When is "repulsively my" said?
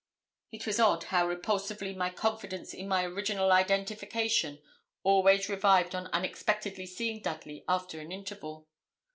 1.27-2.09